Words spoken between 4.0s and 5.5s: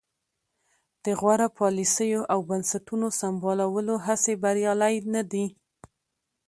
هڅې بریالۍ نه دي.